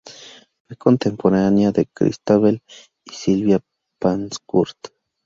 Fue 0.65 0.77
contemporánea 0.77 1.71
de 1.71 1.85
Christabel 1.85 2.63
y 3.05 3.11
Sylvia 3.13 3.59
Pankhurst. 3.99 4.79